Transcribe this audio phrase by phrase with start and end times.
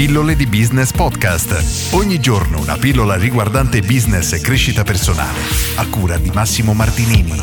[0.00, 1.92] Pillole di Business Podcast.
[1.92, 5.38] Ogni giorno una pillola riguardante business e crescita personale.
[5.76, 7.38] A cura di Massimo Martinini.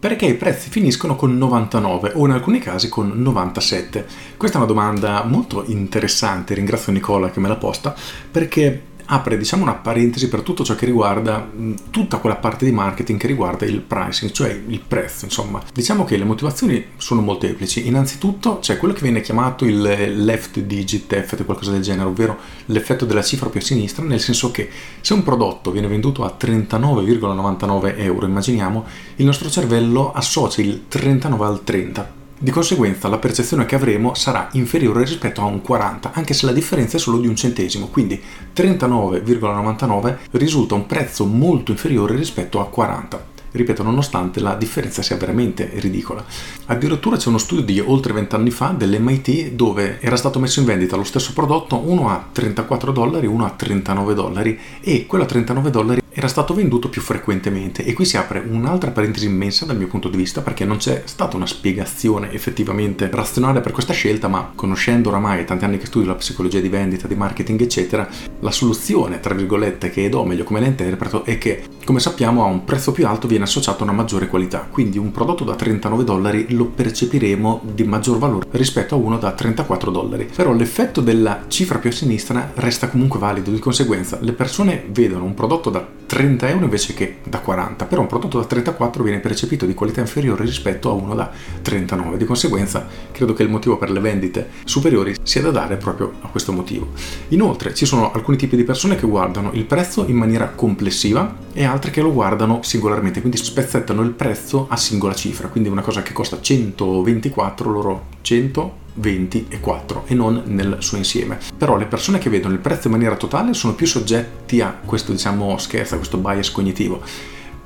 [0.00, 4.06] Perché i prezzi finiscono con 99 o in alcuni casi con 97?
[4.38, 7.94] Questa è una domanda molto interessante, ringrazio Nicola che me l'ha posta,
[8.30, 11.50] perché apre diciamo una parentesi per tutto ciò che riguarda
[11.90, 15.62] tutta quella parte di marketing che riguarda il pricing, cioè il prezzo, insomma.
[15.72, 17.86] Diciamo che le motivazioni sono molteplici.
[17.86, 19.80] Innanzitutto c'è quello che viene chiamato il
[20.24, 24.50] left digit effect, qualcosa del genere, ovvero l'effetto della cifra più a sinistra, nel senso
[24.50, 24.68] che
[25.00, 28.84] se un prodotto viene venduto a 39,99 euro, immaginiamo,
[29.16, 34.48] il nostro cervello associa il 39 al 30 di conseguenza la percezione che avremo sarà
[34.52, 38.18] inferiore rispetto a un 40, anche se la differenza è solo di un centesimo, quindi
[38.56, 45.70] 39,99 risulta un prezzo molto inferiore rispetto a 40 ripeto, nonostante la differenza sia veramente
[45.74, 46.24] ridicola.
[46.66, 50.66] Addirittura c'è uno studio di oltre 20 anni fa dell'MIT dove era stato messo in
[50.66, 55.26] vendita lo stesso prodotto, uno a 34 dollari, uno a 39 dollari e quello a
[55.26, 59.76] 39 dollari era stato venduto più frequentemente e qui si apre un'altra parentesi immensa dal
[59.76, 64.26] mio punto di vista perché non c'è stata una spiegazione effettivamente razionale per questa scelta
[64.26, 68.08] ma conoscendo oramai tanti anni che studio la psicologia di vendita, di marketing eccetera
[68.40, 72.46] la soluzione tra virgolette che do meglio come la interpreto è che come sappiamo a
[72.46, 74.66] un prezzo più alto viene associato a una maggiore qualità.
[74.70, 79.32] Quindi un prodotto da 39 dollari lo percepiremo di maggior valore rispetto a uno da
[79.32, 80.28] 34 dollari.
[80.34, 83.50] Però l'effetto della cifra più a sinistra resta comunque valido.
[83.50, 88.00] Di conseguenza le persone vedono un prodotto da 30 euro invece che da 40, però
[88.00, 91.30] un prodotto da 34 viene percepito di qualità inferiore rispetto a uno da
[91.62, 96.14] 39, di conseguenza credo che il motivo per le vendite superiori sia da dare proprio
[96.22, 96.88] a questo motivo.
[97.28, 101.62] Inoltre ci sono alcuni tipi di persone che guardano il prezzo in maniera complessiva e
[101.62, 106.02] altre che lo guardano singolarmente, quindi spezzettano il prezzo a singola cifra, quindi una cosa
[106.02, 111.38] che costa 124 loro 100 20 e 4 e non nel suo insieme.
[111.56, 115.12] Però le persone che vedono il prezzo in maniera totale sono più soggetti a questo
[115.12, 117.02] diciamo scherzo, a questo bias cognitivo.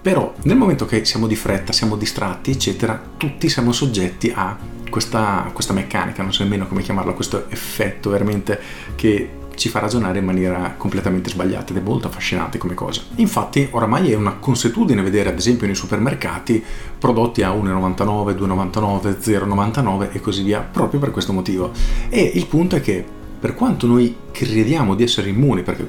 [0.02, 4.54] Però nel momento che siamo di fretta, siamo distratti, eccetera, tutti siamo soggetti a
[4.90, 8.60] questa, questa meccanica, non so nemmeno come chiamarlo, questo effetto veramente
[8.94, 13.02] che ci fa ragionare in maniera completamente sbagliata ed è molto affascinante come cosa.
[13.16, 16.62] Infatti oramai è una consuetudine vedere ad esempio nei supermercati
[16.98, 21.72] prodotti a 1,99, 2,99, 0,99 e così via proprio per questo motivo.
[22.08, 23.04] E il punto è che
[23.38, 25.86] per quanto noi crediamo di essere immuni, perché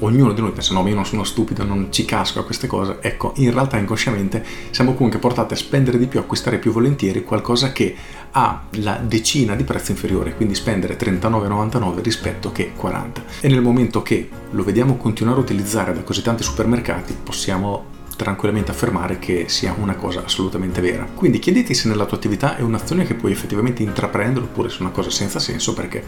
[0.00, 2.98] ognuno di noi pensa no io non sono stupido, non ci casco a queste cose,
[3.00, 7.72] ecco, in realtà inconsciamente siamo comunque portati a spendere di più, acquistare più volentieri qualcosa
[7.72, 7.94] che
[8.32, 13.24] ha la decina di prezzo inferiore, quindi spendere 39,99 rispetto che 40.
[13.40, 18.70] E nel momento che lo vediamo continuare a utilizzare da così tanti supermercati, possiamo tranquillamente
[18.70, 21.06] affermare che sia una cosa assolutamente vera.
[21.14, 24.80] Quindi chiediti se nella tua attività è un'azione che puoi effettivamente intraprendere oppure se è
[24.80, 26.04] una cosa senza senso perché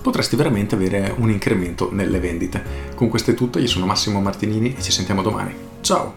[0.00, 2.62] potresti veramente avere un incremento nelle vendite.
[2.94, 5.54] Con questo è tutto, io sono Massimo Martinini e ci sentiamo domani.
[5.80, 6.14] Ciao!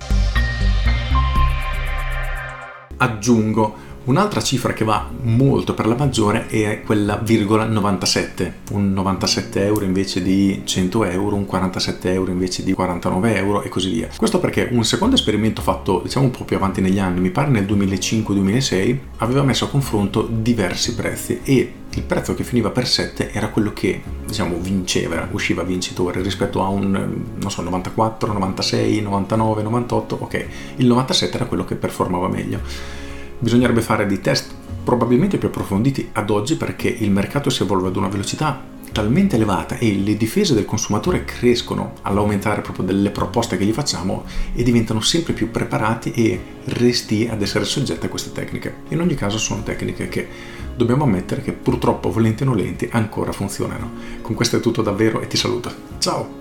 [2.98, 9.64] Aggiungo Un'altra cifra che va molto per la maggiore è quella virgola 97, un 97
[9.64, 14.10] euro invece di 100 euro, un 47 euro invece di 49 euro e così via.
[14.18, 17.52] Questo perché un secondo esperimento fatto diciamo un po' più avanti negli anni, mi pare
[17.52, 23.32] nel 2005-2006, aveva messo a confronto diversi prezzi e il prezzo che finiva per 7
[23.32, 30.18] era quello che diciamo vinceva, usciva vincitore rispetto a un so 94, 96, 99, 98,
[30.22, 30.46] ok,
[30.78, 33.01] il 97 era quello che performava meglio
[33.42, 34.54] bisognerebbe fare dei test
[34.84, 39.78] probabilmente più approfonditi ad oggi perché il mercato si evolve ad una velocità talmente elevata
[39.78, 45.00] e le difese del consumatore crescono all'aumentare proprio delle proposte che gli facciamo e diventano
[45.00, 48.82] sempre più preparati e resti ad essere soggetti a queste tecniche.
[48.90, 50.28] In ogni caso sono tecniche che
[50.76, 53.92] dobbiamo ammettere che purtroppo volenti o nolenti ancora funzionano.
[54.22, 55.72] Con questo è tutto davvero e ti saluto.
[56.00, 56.41] Ciao!